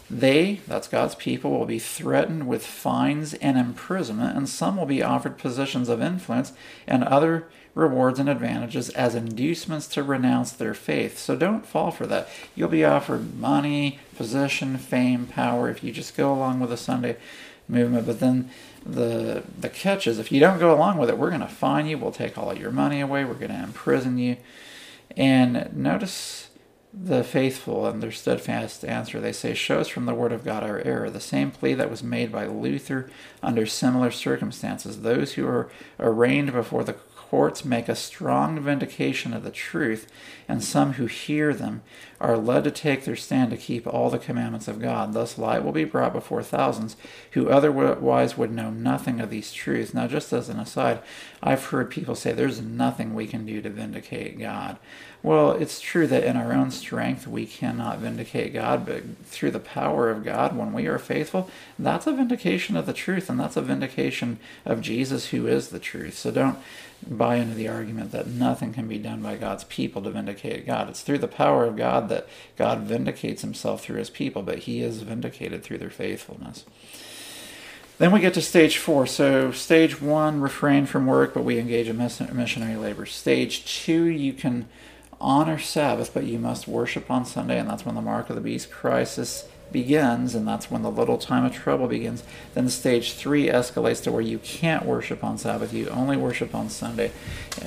[0.10, 5.02] They, that's God's people, will be threatened with fines and imprisonment, and some will be
[5.02, 6.52] offered positions of influence
[6.86, 11.18] and other rewards and advantages as inducements to renounce their faith.
[11.18, 12.28] So don't fall for that.
[12.54, 17.18] You'll be offered money, position, fame, power if you just go along with the Sunday
[17.68, 18.06] movement.
[18.06, 18.52] But then
[18.86, 21.88] the the catch is if you don't go along with it, we're going to fine
[21.88, 21.98] you.
[21.98, 23.26] We'll take all of your money away.
[23.26, 24.38] We're going to imprison you.
[25.16, 26.50] And notice
[26.94, 29.20] the faithful and their steadfast answer.
[29.20, 31.10] They say, Show us from the Word of God our error.
[31.10, 33.10] The same plea that was made by Luther
[33.42, 35.02] under similar circumstances.
[35.02, 36.96] Those who are arraigned before the
[37.34, 40.06] courts make a strong vindication of the truth,
[40.48, 41.82] and some who hear them
[42.22, 45.14] are led to take their stand to keep all the commandments of God.
[45.14, 46.96] Thus, light will be brought before thousands
[47.32, 49.96] who otherwise would know nothing of these truths.
[49.96, 51.00] Now, just as an aside,
[51.42, 54.78] I've heard people say there's nothing we can do to vindicate God.
[55.24, 59.60] Well, it's true that in our own strength we cannot vindicate God, but through the
[59.60, 63.58] power of God, when we are faithful, that's a vindication of the truth, and that's
[63.58, 66.16] a vindication of Jesus, who is the truth.
[66.16, 66.60] So don't
[67.10, 70.90] buy into the argument that nothing can be done by God's people to vindicate God.
[70.90, 74.82] It's through the power of God that God vindicates himself through his people, but he
[74.82, 76.66] is vindicated through their faithfulness.
[78.00, 79.06] Then we get to stage four.
[79.06, 83.06] So, stage one, refrain from work, but we engage in missionary labor.
[83.06, 84.68] Stage two, you can
[85.22, 88.42] honor Sabbath, but you must worship on Sunday, and that's when the mark of the
[88.42, 92.24] beast crisis begins, and that's when the little time of trouble begins.
[92.54, 96.70] Then stage three escalates to where you can't worship on Sabbath, you only worship on
[96.70, 97.10] Sunday.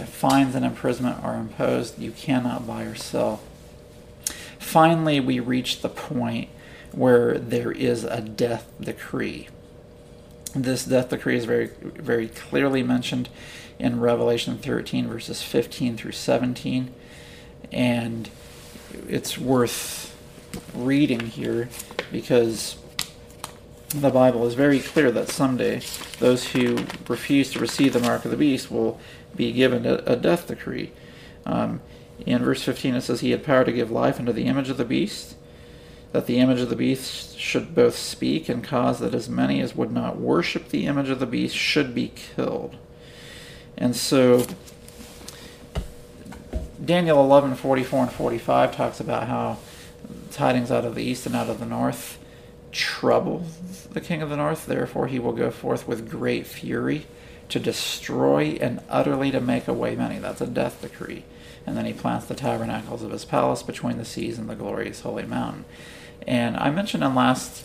[0.06, 3.40] Fines and imprisonment are imposed, you cannot buy or sell.
[4.58, 6.48] Finally, we reach the point
[6.92, 9.48] where there is a death decree.
[10.54, 13.28] This death decree is very, very clearly mentioned
[13.78, 16.94] in Revelation 13, verses 15 through 17,
[17.70, 18.30] and
[19.08, 20.16] it's worth
[20.74, 21.68] reading here
[22.10, 22.76] because
[23.88, 25.80] the Bible is very clear that someday
[26.18, 29.00] those who refuse to receive the mark of the beast will
[29.34, 30.92] be given a, a death decree.
[31.44, 31.80] Um,
[32.24, 34.76] in verse 15 it says, He had power to give life unto the image of
[34.76, 35.36] the beast,
[36.12, 39.76] that the image of the beast should both speak and cause that as many as
[39.76, 42.76] would not worship the image of the beast should be killed.
[43.76, 44.46] And so
[46.82, 49.58] Daniel 11, 44 and 45 talks about how
[50.36, 52.18] tidings out of the east and out of the north
[52.72, 53.44] trouble
[53.92, 54.66] the king of the north.
[54.66, 57.06] Therefore, he will go forth with great fury
[57.48, 60.18] to destroy and utterly to make away many.
[60.18, 61.24] That's a death decree.
[61.66, 65.00] And then he plants the tabernacles of his palace between the seas and the glorious
[65.00, 65.64] holy mountain.
[66.26, 67.64] And I mentioned in last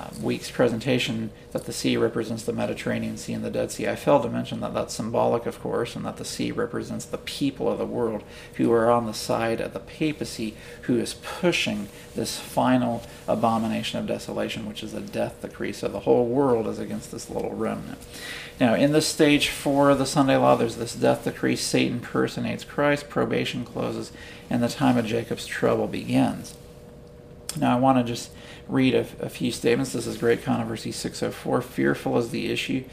[0.00, 3.96] uh, week's presentation that the sea represents the Mediterranean Sea and the Dead Sea, I
[3.96, 7.68] failed to mention that that's symbolic, of course, and that the sea represents the people
[7.68, 8.22] of the world
[8.54, 14.06] who are on the side of the papacy who is pushing this final abomination of
[14.06, 15.72] desolation, which is a death decree.
[15.72, 17.98] So the whole world is against this little remnant.
[18.58, 21.56] Now, in this stage four of the Sunday law, there's this death decree.
[21.56, 24.12] Satan personates Christ, probation closes,
[24.48, 26.54] and the time of Jacob's trouble begins.
[27.58, 28.30] Now, I want to just
[28.70, 29.92] read a, a, few statements.
[29.92, 31.62] This is Great Controversy 604.
[31.62, 32.84] Fearful is the issue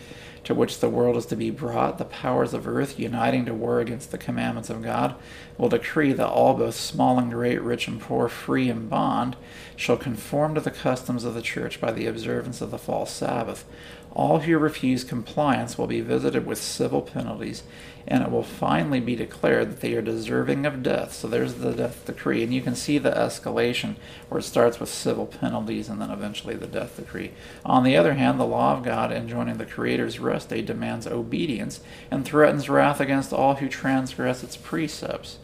[0.43, 1.97] to which the world is to be brought.
[1.97, 5.15] The powers of earth, uniting to war against the commandments of God,
[5.57, 9.35] will decree that all, both small and great, rich and poor, free and bond,
[9.75, 13.65] shall conform to the customs of the church by the observance of the false Sabbath.
[14.13, 17.63] All who refuse compliance will be visited with civil penalties,
[18.07, 21.13] and it will finally be declared that they are deserving of death.
[21.13, 23.95] So there's the death decree, and you can see the escalation
[24.29, 27.31] where it starts with civil penalties and then eventually the death decree.
[27.65, 31.81] On the other hand, the law of God enjoining the Creator's rest day demands obedience
[32.09, 35.37] and threatens wrath against all who transgress its precepts.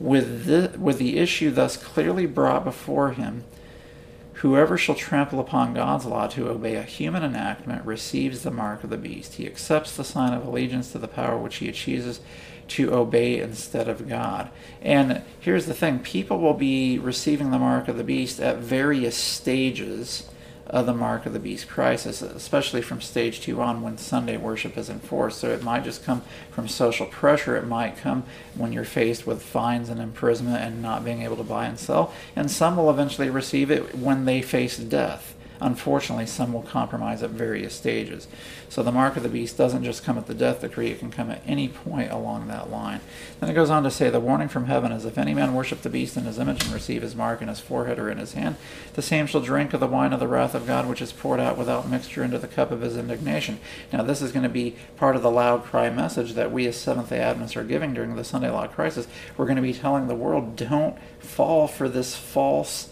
[0.00, 3.44] With the, with the issue thus clearly brought before him,
[4.40, 8.90] Whoever shall trample upon God's law to obey a human enactment receives the mark of
[8.90, 9.34] the beast.
[9.34, 12.20] He accepts the sign of allegiance to the power which he chooses
[12.68, 14.50] to obey instead of God.
[14.82, 19.16] And here's the thing people will be receiving the mark of the beast at various
[19.16, 20.28] stages
[20.70, 24.76] uh, the mark of the beast crisis, especially from stage two on when Sunday worship
[24.76, 25.38] is enforced.
[25.38, 27.56] So it might just come from social pressure.
[27.56, 28.24] It might come
[28.54, 32.12] when you're faced with fines and imprisonment and not being able to buy and sell.
[32.34, 35.35] And some will eventually receive it when they face death.
[35.60, 38.28] Unfortunately, some will compromise at various stages.
[38.68, 41.10] So the mark of the beast doesn't just come at the death decree, it can
[41.10, 43.00] come at any point along that line.
[43.40, 45.82] Then it goes on to say the warning from heaven is if any man worship
[45.82, 48.34] the beast in his image and receive his mark in his forehead or in his
[48.34, 48.56] hand,
[48.94, 51.40] the same shall drink of the wine of the wrath of God, which is poured
[51.40, 53.58] out without mixture into the cup of his indignation.
[53.92, 56.76] Now, this is going to be part of the loud cry message that we as
[56.76, 59.08] Seventh day Adventists are giving during the Sunday Law crisis.
[59.36, 62.90] We're going to be telling the world don't fall for this false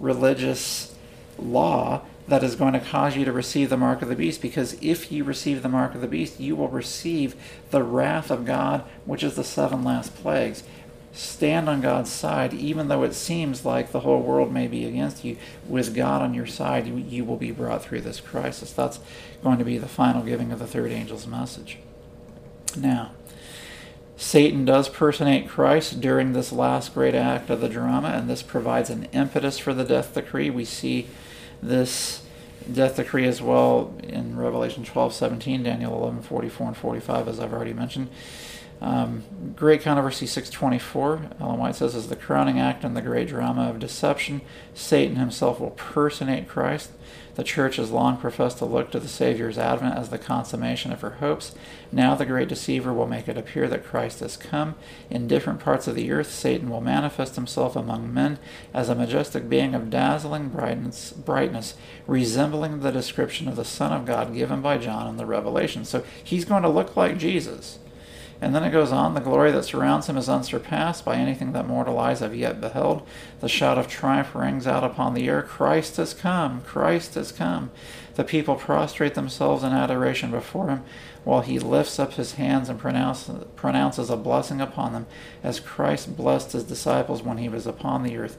[0.00, 0.93] religious
[1.38, 4.76] law that is going to cause you to receive the mark of the beast because
[4.80, 7.34] if you receive the mark of the beast you will receive
[7.70, 10.64] the wrath of God which is the seven last plagues.
[11.12, 15.24] Stand on God's side even though it seems like the whole world may be against
[15.24, 15.36] you.
[15.68, 18.72] With God on your side you, you will be brought through this crisis.
[18.72, 19.00] That's
[19.42, 21.78] going to be the final giving of the third angel's message.
[22.76, 23.12] Now
[24.16, 28.88] Satan does personate Christ during this last great act of the drama, and this provides
[28.88, 30.50] an impetus for the death decree.
[30.50, 31.08] We see
[31.64, 32.22] this
[32.70, 37.52] death decree as well in Revelation 12, 17, Daniel 11, 44, and 45, as I've
[37.52, 38.08] already mentioned.
[38.80, 39.24] Um,
[39.56, 43.78] great Controversy 624, Ellen White says, is the crowning act in the great drama of
[43.78, 44.42] deception.
[44.74, 46.90] Satan himself will personate Christ.
[47.34, 51.00] The church has long professed to look to the Savior's advent as the consummation of
[51.00, 51.54] her hopes.
[51.90, 54.76] Now the great deceiver will make it appear that Christ has come.
[55.10, 58.38] In different parts of the earth, Satan will manifest himself among men
[58.72, 61.74] as a majestic being of dazzling brightness, brightness,
[62.06, 65.84] resembling the description of the Son of God given by John in the Revelation.
[65.84, 67.78] So he's going to look like Jesus.
[68.40, 71.66] And then it goes on, the glory that surrounds him is unsurpassed by anything that
[71.66, 73.06] mortal eyes have yet beheld.
[73.40, 76.62] The shout of triumph rings out upon the air Christ has come!
[76.62, 77.70] Christ has come!
[78.16, 80.84] The people prostrate themselves in adoration before him,
[81.24, 85.06] while he lifts up his hands and pronounce, pronounces a blessing upon them,
[85.42, 88.38] as Christ blessed his disciples when he was upon the earth.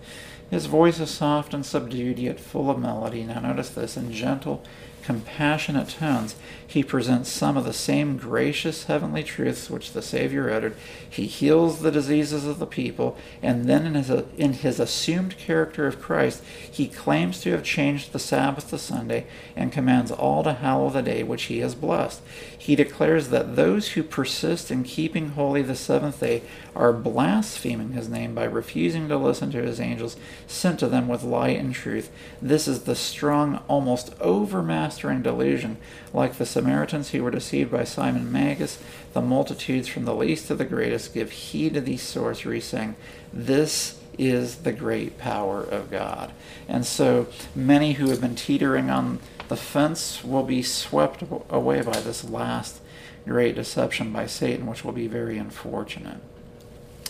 [0.49, 3.23] His voice is soft and subdued, yet full of melody.
[3.23, 4.63] Now, notice this, in gentle
[5.05, 10.75] compassionate tones, he presents some of the same gracious heavenly truths which the Savior uttered.
[11.07, 15.85] He heals the diseases of the people, and then in his, in his assumed character
[15.85, 20.53] of Christ, he claims to have changed the Sabbath to Sunday and commands all to
[20.53, 22.21] hallow the day which he has blessed.
[22.57, 26.41] He declares that those who persist in keeping holy the seventh day
[26.75, 31.23] are blaspheming his name by refusing to listen to his angels sent to them with
[31.23, 32.11] light and truth.
[32.41, 35.77] This is the strong, almost overmastering delusion,
[36.13, 38.79] like the Samaritans who were deceived by Simon Magus.
[39.13, 42.95] The multitudes from the least to the greatest give heed to these sorceries, saying,
[43.31, 46.31] This is the great power of God.
[46.67, 51.99] And so many who have been teetering on the fence will be swept away by
[51.99, 52.81] this last
[53.25, 56.17] great deception by Satan, which will be very unfortunate.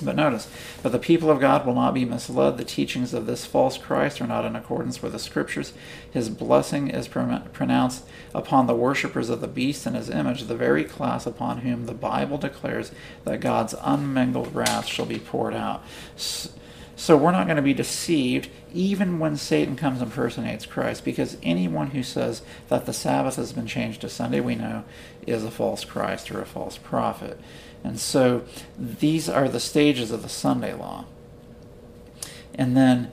[0.01, 0.49] But notice,
[0.83, 2.57] but the people of God will not be misled.
[2.57, 5.71] The teachings of this false Christ are not in accordance with the Scriptures.
[6.11, 8.03] His blessing is pronounced
[8.33, 11.93] upon the worshippers of the beast and his image, the very class upon whom the
[11.93, 12.91] Bible declares
[13.23, 15.81] that God's unmingled wrath shall be poured out.
[16.95, 21.37] So we're not going to be deceived even when Satan comes and impersonates Christ, because
[21.43, 24.83] anyone who says that the Sabbath has been changed to Sunday, we know,
[25.25, 27.39] is a false Christ or a false prophet.
[27.83, 28.43] And so
[28.77, 31.05] these are the stages of the Sunday law.
[32.53, 33.11] And then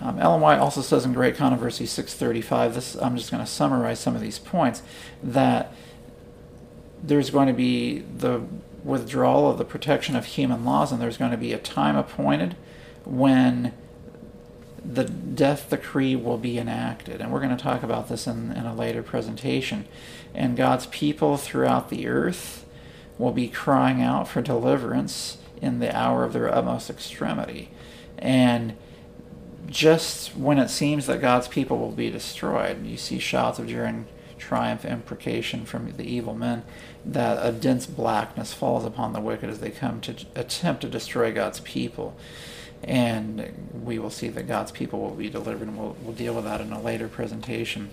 [0.00, 4.00] um, Ellen White also says in Great Controversy 635, this, I'm just going to summarize
[4.00, 4.82] some of these points,
[5.22, 5.72] that
[7.02, 8.42] there's going to be the
[8.84, 12.56] withdrawal of the protection of human laws, and there's going to be a time appointed
[13.04, 13.72] when
[14.84, 17.20] the death decree will be enacted.
[17.20, 19.86] And we're going to talk about this in, in a later presentation.
[20.34, 22.66] And God's people throughout the earth
[23.18, 27.70] will be crying out for deliverance in the hour of their utmost extremity.
[28.18, 28.76] And
[29.66, 34.06] just when it seems that God's people will be destroyed, you see shouts of jeering
[34.38, 36.64] triumph imprecation from the evil men
[37.04, 41.32] that a dense blackness falls upon the wicked as they come to attempt to destroy
[41.32, 42.16] God's people
[42.82, 46.44] and we will see that God's people will be delivered, and we'll, we'll deal with
[46.44, 47.90] that in a later presentation.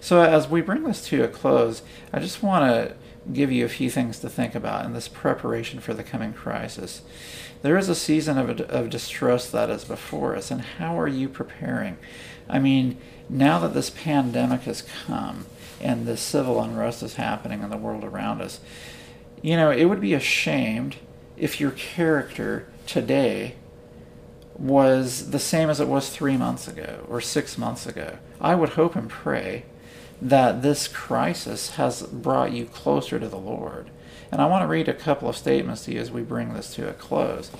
[0.00, 2.94] So, as we bring this to a close, I just want to
[3.32, 7.02] give you a few things to think about in this preparation for the coming crisis.
[7.62, 11.28] There is a season of, of distress that is before us, and how are you
[11.28, 11.98] preparing?
[12.48, 12.96] I mean,
[13.28, 15.46] now that this pandemic has come
[15.80, 18.60] and the civil unrest is happening in the world around us,
[19.42, 20.96] you know, it would be ashamed
[21.36, 23.54] if your character today
[24.60, 28.18] was the same as it was three months ago or six months ago.
[28.40, 29.64] I would hope and pray
[30.20, 33.90] that this crisis has brought you closer to the Lord.
[34.30, 36.74] And I want to read a couple of statements to you as we bring this
[36.74, 37.50] to a close.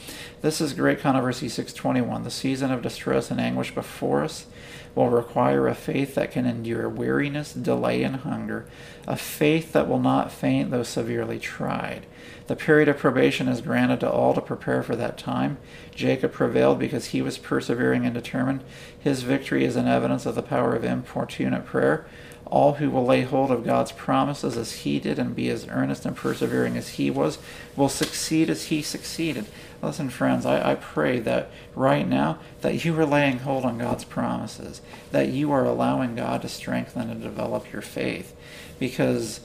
[0.42, 2.22] This is Great Controversy 621.
[2.22, 4.46] The season of distress and anguish before us
[4.95, 8.66] will require a faith that can endure weariness, delay, and hunger,
[9.07, 12.07] a faith that will not faint though severely tried.
[12.51, 15.59] The period of probation is granted to all to prepare for that time.
[15.95, 18.64] Jacob prevailed because he was persevering and determined.
[18.99, 22.07] His victory is an evidence of the power of importunate prayer.
[22.47, 26.05] All who will lay hold of God's promises as he did and be as earnest
[26.05, 27.38] and persevering as he was
[27.76, 29.47] will succeed as he succeeded.
[29.83, 34.05] Listen, friends, I, I pray that right now that you are laying hold on God's
[34.05, 38.37] promises, that you are allowing God to strengthen and develop your faith,
[38.78, 39.41] because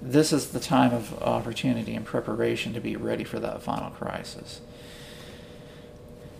[0.00, 4.60] this is the time of opportunity and preparation to be ready for that final crisis.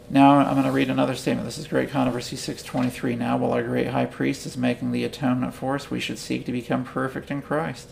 [0.08, 1.46] Now I'm going to read another statement.
[1.46, 3.16] This is Great Controversy 623.
[3.16, 6.46] Now, while our great high priest is making the atonement for us, we should seek
[6.46, 7.90] to become perfect in Christ.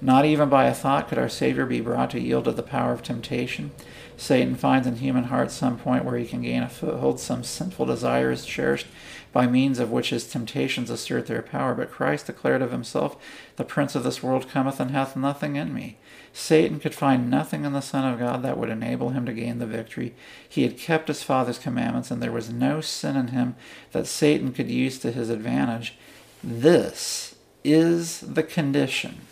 [0.00, 2.92] Not even by a thought could our Savior be brought to yield to the power
[2.92, 3.70] of temptation.
[4.16, 7.86] Satan finds in human hearts some point where he can gain a foothold, some sinful
[7.86, 8.86] desire is cherished,
[9.32, 11.74] by means of which his temptations assert their power.
[11.74, 13.16] But Christ declared of himself,
[13.56, 15.98] The prince of this world cometh and hath nothing in me.
[16.32, 19.58] Satan could find nothing in the Son of God that would enable him to gain
[19.58, 20.14] the victory.
[20.46, 23.56] He had kept his Father's commandments, and there was no sin in him
[23.92, 25.96] that Satan could use to his advantage.
[26.42, 29.22] This is the condition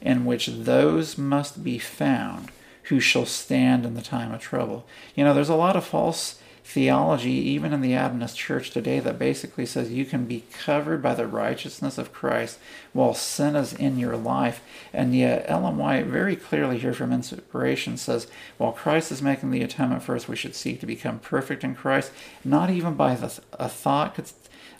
[0.00, 2.50] in which those must be found
[2.84, 4.86] who shall stand in the time of trouble.
[5.14, 9.18] You know, there's a lot of false theology, even in the Adventist church today, that
[9.18, 12.58] basically says you can be covered by the righteousness of Christ
[12.92, 14.60] while sin is in your life.
[14.92, 18.26] And yet, Ellen White very clearly here from Inspiration says,
[18.58, 21.74] while Christ is making the atonement for us, we should seek to become perfect in
[21.74, 22.12] Christ.
[22.44, 24.30] Not even by a thought could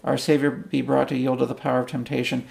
[0.04, 2.46] our Savior be brought to yield to the power of temptation.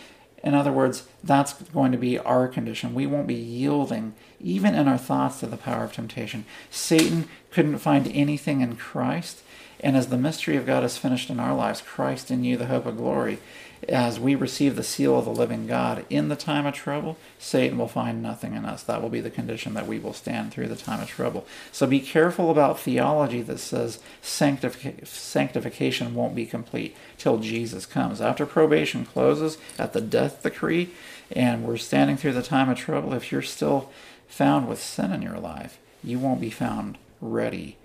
[0.48, 2.94] In other words, that's going to be our condition.
[2.94, 6.46] We won't be yielding, even in our thoughts, to the power of temptation.
[6.72, 9.42] Satan couldn't find anything in Christ.
[9.82, 12.68] And as the mystery of God is finished in our lives, Christ in you, the
[12.68, 13.40] hope of glory,
[13.88, 17.78] as we receive the seal of the living God in the time of trouble, Satan
[17.78, 18.84] will find nothing in us.
[18.84, 21.46] That will be the condition that we will stand through the time of trouble.
[21.72, 28.22] So be careful about theology that says sanctific- sanctification won't be complete till Jesus comes.
[28.22, 30.90] After probation closes at the death decree,
[31.32, 33.92] and we're standing through the time of trouble, if you're still
[34.28, 37.78] found with sin in your life, you won't be found ready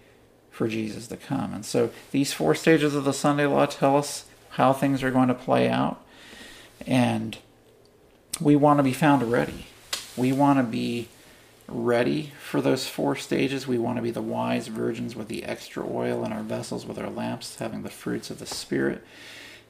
[0.51, 1.55] for Jesus to come.
[1.55, 5.29] And so these four stages of the Sunday law tell us how things are going
[5.29, 6.05] to play out.
[6.87, 7.39] And
[8.41, 9.67] we want to be found ready.
[10.17, 11.09] We want to be
[11.69, 13.67] ready for those four stages.
[13.67, 16.99] We want to be the wise virgins with the extra oil in our vessels, with
[16.99, 19.03] our lamps having the fruits of the Spirit.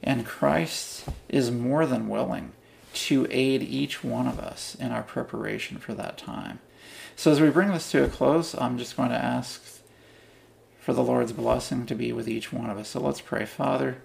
[0.02, 2.52] And Christ is more than willing
[2.94, 6.58] to aid each one of us in our preparation for that time.
[7.14, 9.80] So, as we bring this to a close, I'm just going to ask
[10.80, 12.88] for the Lord's blessing to be with each one of us.
[12.88, 13.44] So, let's pray.
[13.44, 13.98] Father,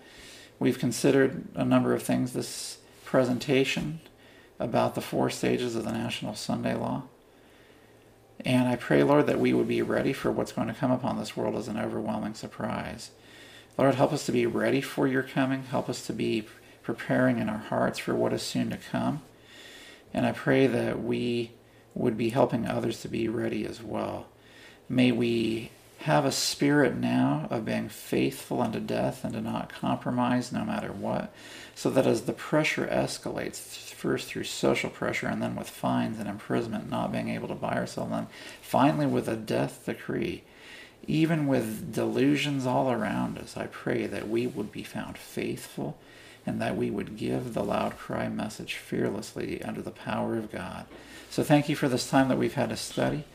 [0.60, 4.00] we've considered a number of things this presentation
[4.60, 7.04] about the four stages of the National Sunday Law.
[8.46, 11.18] And I pray, Lord, that we would be ready for what's going to come upon
[11.18, 13.12] this world as an overwhelming surprise.
[13.78, 15.64] Lord, help us to be ready for your coming.
[15.64, 16.48] Help us to be
[16.84, 19.22] preparing in our hearts for what is soon to come.
[20.14, 21.52] And I pray that we
[21.94, 24.28] would be helping others to be ready as well.
[24.88, 30.52] May we have a spirit now of being faithful unto death and to not compromise
[30.52, 31.34] no matter what,
[31.74, 36.30] so that as the pressure escalates, first through social pressure and then with fines and
[36.30, 38.28] imprisonment, not being able to buy or sell them,
[38.62, 40.44] finally with a death decree,
[41.08, 45.98] even with delusions all around us, I pray that we would be found faithful
[46.46, 50.86] and that we would give the loud cry message fearlessly under the power of God.
[51.30, 53.26] So thank you for this time that we've had to study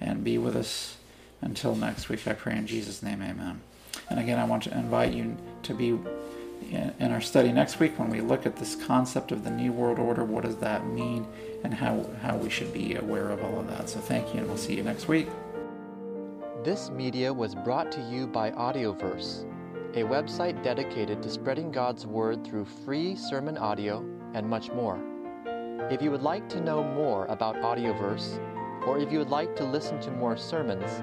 [0.00, 0.96] and be with us
[1.40, 2.26] until next week.
[2.26, 3.60] I pray in Jesus' name, amen.
[4.08, 5.98] And again, I want to invite you to be
[6.70, 9.98] in our study next week when we look at this concept of the New World
[9.98, 10.24] Order.
[10.24, 11.26] What does that mean
[11.64, 13.88] and how, how we should be aware of all of that.
[13.88, 15.28] So thank you, and we'll see you next week.
[16.64, 19.46] This media was brought to you by Audioverse
[19.94, 23.98] a website dedicated to spreading God's Word through free sermon audio
[24.34, 25.00] and much more.
[25.90, 28.38] If you would like to know more about Audioverse,
[28.86, 31.02] or if you would like to listen to more sermons,